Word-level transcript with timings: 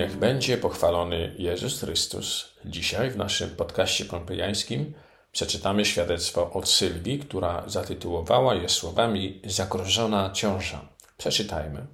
Niech 0.00 0.16
będzie 0.16 0.58
pochwalony 0.58 1.34
Jezus 1.38 1.80
Chrystus. 1.80 2.48
Dzisiaj 2.64 3.10
w 3.10 3.16
naszym 3.16 3.50
podcaście 3.50 4.04
pompejańskim 4.04 4.92
przeczytamy 5.32 5.84
świadectwo 5.84 6.52
od 6.52 6.68
Sylwii, 6.68 7.18
która 7.18 7.62
zatytułowała 7.66 8.54
je 8.54 8.68
słowami 8.68 9.40
Zagrożona 9.44 10.30
ciąża. 10.30 10.80
Przeczytajmy. 11.18 11.86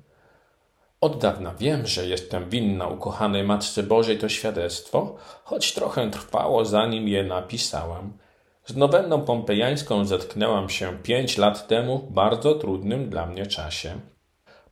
Od 1.01 1.19
dawna 1.19 1.55
wiem, 1.55 1.87
że 1.87 2.07
jestem 2.07 2.51
winna 2.51 2.89
ukochanej 2.89 3.45
Matce 3.45 3.83
Bożej 3.83 4.19
to 4.19 4.29
świadectwo, 4.29 5.17
choć 5.45 5.73
trochę 5.73 6.11
trwało, 6.11 6.65
zanim 6.65 7.09
je 7.09 7.25
napisałam. 7.25 8.19
Z 8.67 8.77
nowenną 8.77 9.21
pompejańską 9.21 10.05
zetknęłam 10.05 10.69
się 10.69 10.99
pięć 11.03 11.39
lat 11.39 11.69
temu 11.69 11.99
w 11.99 12.13
bardzo 12.13 12.55
trudnym 12.55 13.11
dla 13.11 13.27
mnie 13.27 13.47
czasie. 13.47 14.01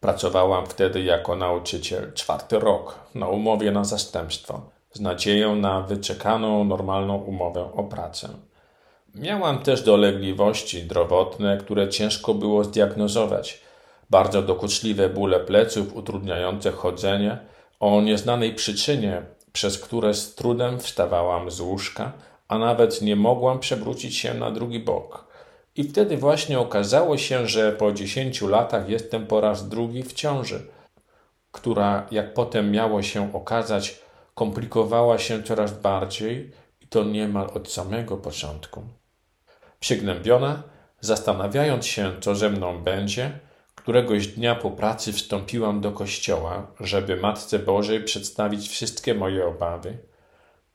Pracowałam 0.04 0.66
wtedy 0.66 1.02
jako 1.02 1.36
nauczyciel 1.36 2.12
czwarty 2.12 2.58
rok 2.58 2.98
na 3.14 3.28
umowie 3.28 3.70
na 3.70 3.84
zastępstwo, 3.84 4.62
z 4.92 5.00
nadzieją 5.00 5.56
na 5.56 5.80
wyczekaną 5.80 6.64
normalną 6.64 7.16
umowę 7.16 7.70
o 7.76 7.84
pracę. 7.84 8.28
Miałam 9.14 9.58
też 9.58 9.82
dolegliwości 9.82 10.80
zdrowotne, 10.80 11.58
które 11.58 11.88
ciężko 11.88 12.34
było 12.34 12.64
zdiagnozować, 12.64 13.60
bardzo 14.10 14.42
dokuczliwe 14.42 15.08
bóle 15.08 15.40
pleców 15.40 15.96
utrudniające 15.96 16.72
chodzenie, 16.72 17.38
o 17.80 18.00
nieznanej 18.00 18.54
przyczynie, 18.54 19.22
przez 19.52 19.78
które 19.78 20.14
z 20.14 20.34
trudem 20.34 20.80
wstawałam 20.80 21.50
z 21.50 21.60
łóżka, 21.60 22.12
a 22.48 22.58
nawet 22.58 23.02
nie 23.02 23.16
mogłam 23.16 23.58
przewrócić 23.58 24.16
się 24.16 24.34
na 24.34 24.50
drugi 24.50 24.80
bok. 24.80 25.33
I 25.76 25.84
wtedy 25.84 26.16
właśnie 26.16 26.58
okazało 26.58 27.18
się, 27.18 27.46
że 27.46 27.72
po 27.72 27.92
dziesięciu 27.92 28.48
latach 28.48 28.88
jestem 28.88 29.26
po 29.26 29.40
raz 29.40 29.68
drugi 29.68 30.02
w 30.02 30.12
ciąży, 30.12 30.66
która, 31.52 32.06
jak 32.10 32.34
potem 32.34 32.70
miało 32.70 33.02
się 33.02 33.34
okazać, 33.34 34.00
komplikowała 34.34 35.18
się 35.18 35.42
coraz 35.42 35.72
bardziej 35.72 36.52
i 36.80 36.86
to 36.86 37.04
niemal 37.04 37.50
od 37.54 37.72
samego 37.72 38.16
początku. 38.16 38.82
Przygnębiona, 39.80 40.62
zastanawiając 41.00 41.86
się, 41.86 42.12
co 42.20 42.34
ze 42.34 42.50
mną 42.50 42.82
będzie, 42.82 43.38
któregoś 43.74 44.26
dnia 44.26 44.54
po 44.54 44.70
pracy 44.70 45.12
wstąpiłam 45.12 45.80
do 45.80 45.92
kościoła, 45.92 46.66
żeby 46.80 47.16
Matce 47.16 47.58
Bożej 47.58 48.04
przedstawić 48.04 48.68
wszystkie 48.68 49.14
moje 49.14 49.46
obawy– 49.46 49.98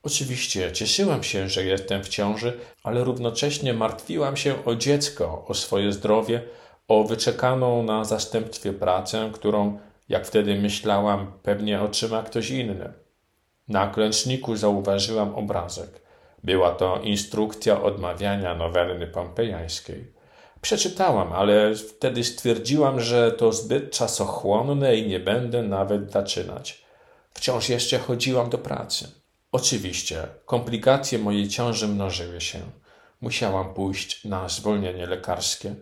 Oczywiście 0.04 0.72
cieszyłam 0.72 1.24
się, 1.24 1.50
że 1.50 1.64
jestem 1.64 2.04
w 2.04 2.10
ciąży, 2.10 2.60
ale 2.84 3.04
równocześnie 3.04 3.74
martwiłam 3.74 4.38
się 4.38 4.66
o 4.66 4.76
dziecko, 4.76 5.46
o 5.48 5.54
swoje 5.54 5.92
zdrowie, 5.92 6.42
o 6.88 7.04
wyczekaną 7.04 7.84
na 7.84 8.04
zastępstwie 8.04 8.74
pracę, 8.74 9.30
którą, 9.34 9.80
jak 10.10 10.28
wtedy 10.28 10.56
myślałam, 10.56 11.32
pewnie 11.44 11.82
otrzyma 11.82 12.24
ktoś 12.24 12.50
inny. 12.50 12.94
Na 13.68 13.88
klęczniku 13.88 14.56
zauważyłam 14.56 15.36
obrazek. 15.36 16.02
Była 16.44 16.72
to 16.72 17.00
instrukcja 17.04 17.84
odmawiania 17.84 18.56
nowenny 18.56 19.08
pompejańskiej. 19.08 20.14
Przeczytałam, 20.62 21.34
ale 21.34 21.76
wtedy 21.76 22.24
stwierdziłam, 22.24 23.02
że 23.02 23.32
to 23.32 23.54
zbyt 23.54 23.92
czasochłonne 23.92 24.96
i 24.96 25.08
nie 25.08 25.20
będę 25.20 25.64
nawet 25.64 26.12
zaczynać. 26.12 26.86
Wciąż 27.34 27.70
jeszcze 27.70 28.00
chodziłam 28.00 28.50
do 28.50 28.58
pracy. 28.58 29.19
Oczywiście, 29.52 30.28
komplikacje 30.46 31.20
mojej 31.20 31.48
ciąży 31.48 31.88
mnożyły 31.88 32.42
się. 32.42 32.60
Musiałam 33.22 33.74
pójść 33.74 34.26
na 34.26 34.50
zwolnienie 34.50 35.06
lekarskie. 35.06 35.76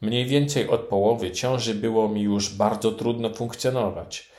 Mniej 0.00 0.26
więcej 0.26 0.68
od 0.68 0.80
połowy 0.80 1.30
ciąży 1.30 1.74
było 1.74 2.08
mi 2.08 2.22
już 2.22 2.54
bardzo 2.54 2.92
trudno 2.92 3.34
funkcjonować. 3.34 4.30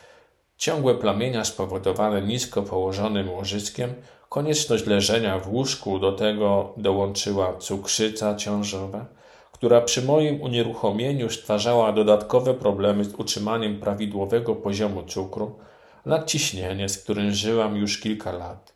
Ciągłe 0.57 0.95
plamienia 0.95 1.45
spowodowane 1.45 2.21
nisko 2.21 2.61
położonym 2.61 3.29
łożyskiem, 3.29 3.93
konieczność 4.29 4.85
leżenia 4.85 5.39
w 5.39 5.53
łóżku, 5.53 5.99
do 5.99 6.11
tego 6.11 6.73
dołączyła 6.77 7.57
cukrzyca 7.57 8.35
ciążowa, 8.35 9.05
która 9.51 9.81
przy 9.81 10.01
moim 10.01 10.41
unieruchomieniu 10.41 11.29
stwarzała 11.29 11.93
dodatkowe 11.93 12.53
problemy 12.53 13.03
z 13.03 13.15
utrzymaniem 13.15 13.79
prawidłowego 13.79 14.55
poziomu 14.55 15.03
cukru, 15.03 15.59
nadciśnienie, 16.05 16.89
z 16.89 17.03
którym 17.03 17.31
żyłam 17.31 17.77
już 17.77 17.99
kilka 17.99 18.31
lat. 18.31 18.72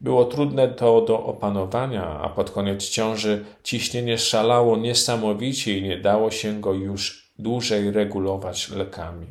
Było 0.00 0.24
trudne 0.24 0.68
to 0.68 1.00
do 1.00 1.24
opanowania, 1.24 2.06
a 2.06 2.28
pod 2.28 2.50
koniec 2.50 2.88
ciąży 2.88 3.44
ciśnienie 3.62 4.18
szalało 4.18 4.76
niesamowicie 4.76 5.78
i 5.78 5.82
nie 5.82 5.98
dało 5.98 6.30
się 6.30 6.60
go 6.60 6.72
już 6.72 7.32
dłużej 7.38 7.90
regulować 7.90 8.70
lekami. 8.70 9.26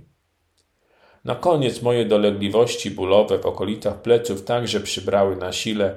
Na 1.25 1.35
koniec 1.35 1.81
moje 1.81 2.05
dolegliwości 2.05 2.91
bólowe 2.91 3.39
w 3.39 3.45
okolicach 3.45 4.01
pleców 4.01 4.45
także 4.45 4.79
przybrały 4.79 5.35
na 5.35 5.51
sile 5.51 5.95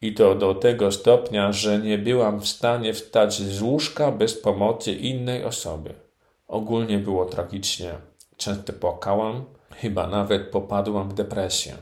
i 0.00 0.14
to 0.14 0.34
do 0.34 0.54
tego 0.54 0.92
stopnia, 0.92 1.52
że 1.52 1.78
nie 1.78 1.98
byłam 1.98 2.40
w 2.40 2.48
stanie 2.48 2.92
wstać 2.92 3.34
z 3.34 3.62
łóżka 3.62 4.10
bez 4.10 4.34
pomocy 4.40 4.92
innej 4.92 5.44
osoby. 5.44 5.94
Ogólnie 6.48 6.98
było 6.98 7.24
tragicznie. 7.24 7.94
Często 8.36 8.72
płakałam, 8.72 9.44
chyba 9.70 10.06
nawet 10.06 10.50
popadłam 10.50 11.08
w 11.08 11.14
depresję. 11.14 11.74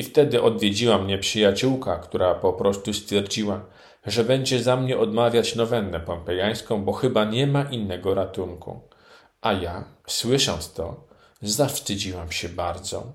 I 0.00 0.02
wtedy 0.02 0.42
odwiedziła 0.42 0.98
mnie 0.98 1.18
przyjaciółka, 1.18 1.98
która 1.98 2.34
po 2.34 2.52
prostu 2.52 2.92
stwierdziła, 2.92 3.60
że 4.06 4.24
będzie 4.24 4.62
za 4.62 4.76
mnie 4.76 4.98
odmawiać 4.98 5.54
nowennę 5.54 6.00
pompejańską, 6.00 6.84
bo 6.84 6.92
chyba 6.92 7.24
nie 7.24 7.46
ma 7.46 7.62
innego 7.62 8.14
ratunku. 8.14 8.80
A 9.40 9.52
ja, 9.52 9.84
słysząc 10.06 10.72
to, 10.72 11.04
zawstydziłam 11.42 12.32
się 12.32 12.48
bardzo. 12.48 13.12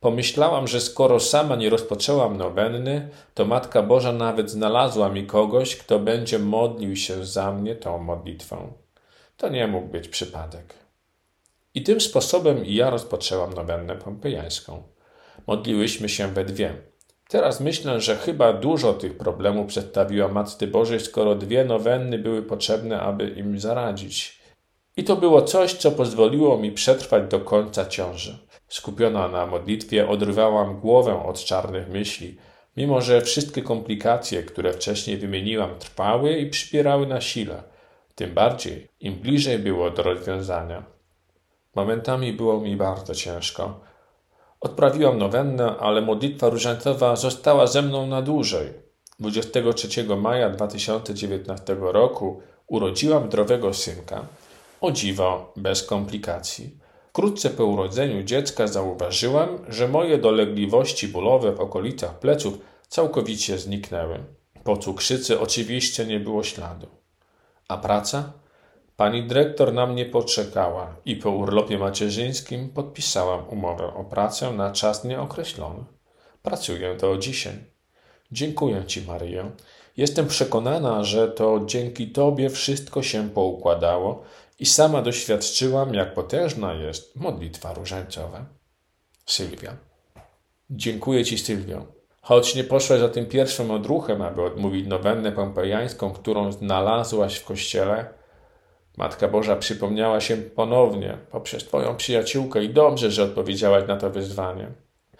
Pomyślałam, 0.00 0.68
że 0.68 0.80
skoro 0.80 1.20
sama 1.20 1.56
nie 1.56 1.70
rozpoczęłam 1.70 2.36
nowenny, 2.36 3.08
to 3.34 3.44
Matka 3.44 3.82
Boża 3.82 4.12
nawet 4.12 4.50
znalazła 4.50 5.08
mi 5.08 5.26
kogoś, 5.26 5.76
kto 5.76 5.98
będzie 5.98 6.38
modlił 6.38 6.96
się 6.96 7.26
za 7.26 7.52
mnie 7.52 7.74
tą 7.74 7.98
modlitwą. 7.98 8.72
To 9.36 9.48
nie 9.48 9.66
mógł 9.66 9.88
być 9.88 10.08
przypadek. 10.08 10.74
I 11.74 11.82
tym 11.82 12.00
sposobem 12.00 12.62
ja 12.64 12.90
rozpoczęłam 12.90 13.52
nowennę 13.54 13.96
pompejańską. 13.96 14.95
Modliłyśmy 15.46 16.08
się 16.08 16.28
we 16.28 16.44
dwie. 16.44 16.74
Teraz 17.28 17.60
myślę, 17.60 18.00
że 18.00 18.16
chyba 18.16 18.52
dużo 18.52 18.94
tych 18.94 19.18
problemów 19.18 19.66
przedstawiła 19.66 20.28
Matce 20.28 20.66
Bożej, 20.66 21.00
skoro 21.00 21.34
dwie 21.34 21.64
nowenny 21.64 22.18
były 22.18 22.42
potrzebne, 22.42 23.00
aby 23.00 23.28
im 23.28 23.60
zaradzić. 23.60 24.40
I 24.96 25.04
to 25.04 25.16
było 25.16 25.42
coś, 25.42 25.74
co 25.74 25.90
pozwoliło 25.92 26.58
mi 26.58 26.72
przetrwać 26.72 27.30
do 27.30 27.40
końca 27.40 27.86
ciąży. 27.86 28.38
Skupiona 28.68 29.28
na 29.28 29.46
modlitwie, 29.46 30.08
odrywałam 30.08 30.80
głowę 30.80 31.24
od 31.26 31.44
czarnych 31.44 31.88
myśli, 31.88 32.36
mimo 32.76 33.00
że 33.00 33.20
wszystkie 33.20 33.62
komplikacje, 33.62 34.42
które 34.42 34.72
wcześniej 34.72 35.16
wymieniłam, 35.16 35.78
trwały 35.78 36.38
i 36.38 36.50
przybierały 36.50 37.06
na 37.06 37.20
sile. 37.20 37.62
Tym 38.14 38.34
bardziej, 38.34 38.88
im 39.00 39.14
bliżej 39.14 39.58
było 39.58 39.90
do 39.90 40.02
rozwiązania. 40.02 40.84
Momentami 41.74 42.32
było 42.32 42.60
mi 42.60 42.76
bardzo 42.76 43.14
ciężko. 43.14 43.80
Odprawiłam 44.60 45.18
nowennę, 45.18 45.76
ale 45.80 46.00
modlitwa 46.00 46.48
różańcowa 46.48 47.16
została 47.16 47.66
ze 47.66 47.82
mną 47.82 48.06
na 48.06 48.22
dłużej. 48.22 48.72
23 49.20 50.04
maja 50.16 50.50
2019 50.50 51.76
roku 51.80 52.40
urodziłam 52.66 53.26
zdrowego 53.26 53.74
synka, 53.74 54.26
o 54.80 54.92
dziwo 54.92 55.52
bez 55.56 55.82
komplikacji. 55.82 56.78
Wkrótce 57.08 57.50
po 57.50 57.64
urodzeniu 57.64 58.22
dziecka 58.22 58.66
zauważyłam, 58.66 59.58
że 59.68 59.88
moje 59.88 60.18
dolegliwości 60.18 61.08
bólowe 61.08 61.52
w 61.52 61.60
okolicach 61.60 62.18
pleców 62.18 62.58
całkowicie 62.88 63.58
zniknęły. 63.58 64.18
Po 64.64 64.76
cukrzycy 64.76 65.40
oczywiście 65.40 66.06
nie 66.06 66.20
było 66.20 66.42
śladu. 66.42 66.86
A 67.68 67.76
praca? 67.76 68.32
Pani 68.96 69.22
dyrektor 69.22 69.72
na 69.72 69.86
mnie 69.86 70.04
poczekała 70.04 70.96
i 71.04 71.16
po 71.16 71.30
urlopie 71.30 71.78
macierzyńskim 71.78 72.68
podpisałam 72.68 73.48
umowę 73.48 73.94
o 73.94 74.04
pracę 74.04 74.52
na 74.52 74.72
czas 74.72 75.04
nieokreślony. 75.04 75.84
Pracuję 76.42 76.96
do 76.96 77.16
dzisiaj. 77.16 77.54
Dziękuję 78.32 78.84
Ci, 78.86 79.02
Maryjo. 79.02 79.50
Jestem 79.96 80.26
przekonana, 80.26 81.04
że 81.04 81.28
to 81.28 81.60
dzięki 81.66 82.08
Tobie 82.08 82.50
wszystko 82.50 83.02
się 83.02 83.30
poukładało 83.30 84.22
i 84.58 84.66
sama 84.66 85.02
doświadczyłam, 85.02 85.94
jak 85.94 86.14
potężna 86.14 86.74
jest 86.74 87.16
modlitwa 87.16 87.74
różańcowa. 87.74 88.46
Sylwia. 89.26 89.76
Dziękuję 90.70 91.24
Ci, 91.24 91.38
Sylwio. 91.38 91.86
Choć 92.22 92.54
nie 92.54 92.64
poszłaś 92.64 93.00
za 93.00 93.08
tym 93.08 93.26
pierwszym 93.26 93.70
odruchem, 93.70 94.22
aby 94.22 94.42
odmówić 94.42 94.86
nowennę 94.86 95.32
pompejańską, 95.32 96.12
którą 96.12 96.52
znalazłaś 96.52 97.36
w 97.36 97.44
kościele, 97.44 98.08
Matka 98.96 99.28
Boża 99.28 99.56
przypomniała 99.56 100.20
się 100.20 100.36
ponownie 100.36 101.18
poprzez 101.30 101.64
Twoją 101.64 101.96
przyjaciółkę 101.96 102.64
i 102.64 102.68
dobrze, 102.68 103.10
że 103.10 103.22
odpowiedziałaś 103.22 103.88
na 103.88 103.96
to 103.96 104.10
wyzwanie. 104.10 104.70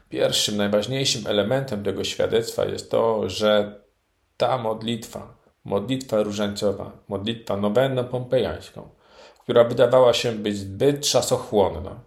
Pierwszym, 0.08 0.56
najważniejszym 0.56 1.26
elementem 1.26 1.84
tego 1.84 2.04
świadectwa 2.04 2.64
jest 2.64 2.90
to, 2.90 3.28
że 3.28 3.80
ta 4.36 4.58
modlitwa, 4.58 5.36
modlitwa 5.64 6.22
różańcowa, 6.22 6.92
modlitwa 7.08 7.56
nowenna 7.56 8.04
pompejańską, 8.04 8.88
która 9.38 9.64
wydawała 9.64 10.12
się 10.12 10.32
być 10.32 10.58
zbyt 10.58 11.00
czasochłonna, 11.00 12.00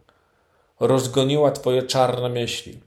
rozgoniła 0.79 1.51
twoje 1.51 1.83
czarne 1.83 2.29
myśli. 2.29 2.79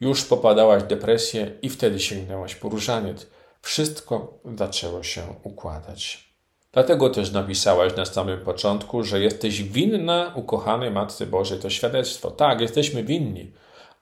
Już 0.00 0.24
popadałaś 0.24 0.82
w 0.82 0.86
depresję 0.86 1.50
i 1.62 1.68
wtedy 1.68 2.00
sięgnęłaś 2.00 2.54
po 2.54 2.68
różaniec. 2.68 3.26
Wszystko 3.62 4.38
zaczęło 4.56 5.02
się 5.02 5.22
układać. 5.42 6.35
Dlatego 6.76 7.10
też 7.10 7.32
napisałaś 7.32 7.96
na 7.96 8.04
samym 8.04 8.40
początku, 8.40 9.02
że 9.02 9.20
jesteś 9.20 9.62
winna 9.62 10.32
ukochanej 10.34 10.90
Matce 10.90 11.26
Bożej 11.26 11.58
to 11.58 11.70
świadectwo. 11.70 12.30
Tak, 12.30 12.60
jesteśmy 12.60 13.04
winni, 13.04 13.52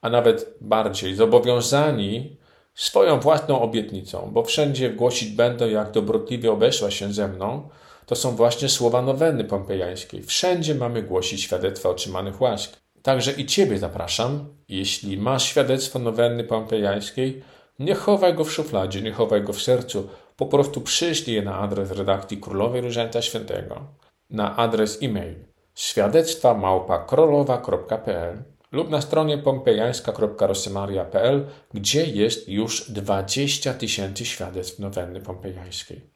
a 0.01 0.09
nawet 0.09 0.55
bardziej 0.61 1.15
zobowiązani 1.15 2.37
swoją 2.73 3.19
własną 3.19 3.61
obietnicą, 3.61 4.29
bo 4.33 4.43
wszędzie 4.43 4.89
głosić 4.89 5.29
będę, 5.29 5.71
jak 5.71 5.91
dobrotliwie 5.91 6.51
obeszła 6.51 6.91
się 6.91 7.13
ze 7.13 7.27
mną. 7.27 7.69
To 8.05 8.15
są 8.15 8.35
właśnie 8.35 8.69
słowa 8.69 9.01
noweny 9.01 9.43
pompejańskiej. 9.43 10.23
Wszędzie 10.23 10.75
mamy 10.75 11.03
głosić 11.03 11.41
świadectwa 11.41 11.89
otrzymanych 11.89 12.41
łask. 12.41 12.77
Także 13.01 13.31
i 13.31 13.45
Ciebie 13.45 13.77
zapraszam, 13.77 14.45
jeśli 14.69 15.17
masz 15.17 15.43
świadectwo 15.43 15.99
noweny 15.99 16.43
pompejańskiej, 16.43 17.43
nie 17.79 17.95
chowaj 17.95 18.33
go 18.33 18.43
w 18.43 18.51
szufladzie, 18.51 19.01
nie 19.01 19.11
chowaj 19.11 19.41
go 19.41 19.53
w 19.53 19.61
sercu, 19.61 20.09
po 20.37 20.45
prostu 20.45 20.81
przyślij 20.81 21.35
je 21.35 21.41
na 21.41 21.57
adres 21.57 21.91
redakcji 21.91 22.37
Królowej 22.37 22.81
Różańca 22.81 23.21
Świętego, 23.21 23.81
na 24.29 24.55
adres 24.55 25.03
e-mail 25.03 25.35
świadectwa 25.75 26.53
małpa.krolowa.pl 26.53 28.43
lub 28.71 28.89
na 28.89 29.01
stronie 29.01 29.37
pompejańska.rosemaria.pl, 29.37 31.45
gdzie 31.73 32.05
jest 32.05 32.49
już 32.49 32.91
20 32.91 33.73
tysięcy 33.73 34.25
świadectw 34.25 34.79
nowenny 34.79 35.21
pompejańskiej. 35.21 36.09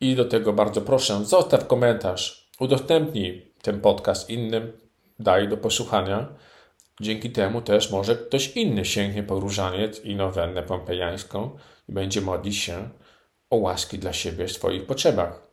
I 0.00 0.16
do 0.16 0.24
tego 0.24 0.52
bardzo 0.52 0.80
proszę, 0.80 1.24
zostaw 1.24 1.66
komentarz, 1.66 2.50
udostępnij 2.60 3.52
ten 3.62 3.80
podcast 3.80 4.30
innym, 4.30 4.72
daj 5.18 5.48
do 5.48 5.56
posłuchania. 5.56 6.28
Dzięki 7.00 7.30
temu 7.30 7.62
też 7.62 7.90
może 7.90 8.16
ktoś 8.16 8.56
inny 8.56 8.84
sięgnie 8.84 9.22
po 9.22 9.40
różaniec 9.40 10.04
i 10.04 10.16
nowennę 10.16 10.62
pompejańską 10.62 11.50
i 11.88 11.92
będzie 11.92 12.20
modlić 12.20 12.56
się 12.56 12.88
o 13.50 13.56
łaski 13.56 13.98
dla 13.98 14.12
siebie 14.12 14.46
w 14.46 14.52
swoich 14.52 14.86
potrzebach. 14.86 15.46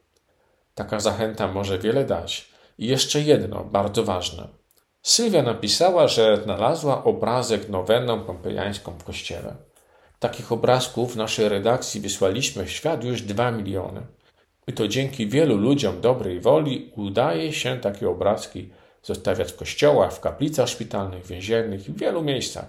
Taka 0.76 1.00
zachęta 1.00 1.48
może 1.48 1.80
wiele 1.80 2.06
dać. 2.06 2.54
I 2.78 2.88
jeszcze 2.88 3.22
jedno, 3.22 3.64
bardzo 3.64 4.04
ważne. 4.04 4.48
Sylwia 5.02 5.42
napisała, 5.42 6.08
że 6.08 6.38
znalazła 6.44 7.04
obrazek 7.04 7.70
nowenną 7.70 8.20
pompejańską 8.20 8.92
w 8.92 9.04
kościele. 9.04 9.56
Takich 10.20 10.52
obrazków 10.52 11.14
w 11.14 11.18
naszej 11.18 11.50
redakcji 11.50 12.02
wysłaliśmy 12.02 12.66
w 12.66 12.72
świat 12.72 13.04
już 13.04 13.22
dwa 13.22 13.52
miliony. 13.52 14.02
I 14.68 14.74
to 14.74 14.88
dzięki 14.88 15.28
wielu 15.28 15.58
ludziom 15.58 16.02
dobrej 16.02 16.40
woli 16.40 16.92
udaje 16.96 17.54
się 17.54 17.78
takie 17.78 18.10
obrazki 18.10 18.70
zostawiać 19.04 19.52
w 19.52 19.56
kościołach, 19.56 20.14
w 20.14 20.20
kaplicach 20.20 20.70
szpitalnych, 20.70 21.26
więziennych 21.26 21.90
i 21.90 21.92
w 21.92 22.00
wielu 22.00 22.22
miejscach. 22.22 22.66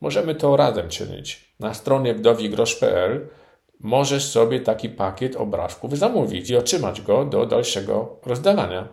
Możemy 0.00 0.34
to 0.34 0.56
razem 0.56 0.88
czynić. 0.88 1.54
Na 1.60 1.74
stronie 1.74 2.14
wdowigrosz.pl 2.14 3.28
możesz 3.80 4.24
sobie 4.24 4.60
taki 4.60 4.88
pakiet 4.88 5.36
obrazków 5.36 5.98
zamówić 5.98 6.50
i 6.50 6.56
otrzymać 6.56 7.00
go 7.00 7.24
do 7.24 7.46
dalszego 7.46 8.16
rozdawania. 8.26 8.88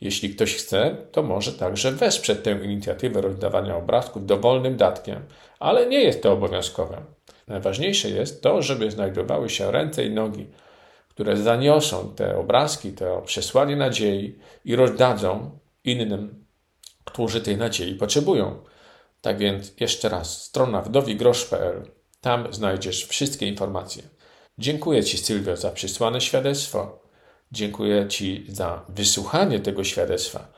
Jeśli 0.00 0.30
ktoś 0.30 0.54
chce, 0.54 0.96
to 1.12 1.22
może 1.22 1.52
także 1.52 1.92
wesprzeć 1.92 2.38
tę 2.42 2.50
inicjatywę 2.50 3.20
rozdawania 3.20 3.76
obrazków 3.76 4.26
dowolnym 4.26 4.76
datkiem, 4.76 5.22
ale 5.58 5.86
nie 5.86 6.00
jest 6.00 6.22
to 6.22 6.32
obowiązkowe. 6.32 7.02
Najważniejsze 7.48 8.10
jest 8.10 8.42
to, 8.42 8.62
żeby 8.62 8.90
znajdowały 8.90 9.50
się 9.50 9.70
ręce 9.70 10.04
i 10.04 10.10
nogi, 10.10 10.46
które 11.08 11.36
zaniosą 11.36 12.12
te 12.16 12.36
obrazki, 12.36 12.92
to 12.92 13.22
przesłanie 13.22 13.76
nadziei 13.76 14.38
i 14.64 14.76
rozdadzą 14.76 15.50
innym, 15.84 16.44
którzy 17.04 17.40
tej 17.40 17.56
nadziei 17.56 17.94
potrzebują. 17.94 18.64
Tak 19.20 19.38
więc 19.38 19.72
jeszcze 19.80 20.08
raz, 20.08 20.42
strona 20.42 20.82
wdowigrosz.pl. 20.82 21.90
Tam 22.20 22.52
znajdziesz 22.52 23.06
wszystkie 23.06 23.46
informacje. 23.46 24.02
Dziękuję 24.58 25.04
Ci, 25.04 25.18
Sylwio, 25.18 25.56
za 25.56 25.70
przysłane 25.70 26.20
świadectwo. 26.20 27.02
Dziękuję 27.52 28.08
Ci 28.08 28.46
za 28.48 28.84
wysłuchanie 28.88 29.60
tego 29.60 29.84
świadectwa. 29.84 30.52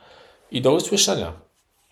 I 0.51 0.61
do 0.61 0.73
usłyszenia. 0.73 1.33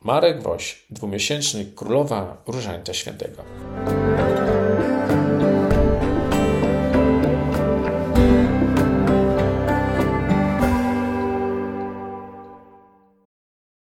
Marek 0.02 0.44
Woś, 0.44 0.86
dwumiesięczny 0.90 1.66
Królowa 1.66 2.44
Różańca 2.48 2.94
Świętego. 2.94 3.44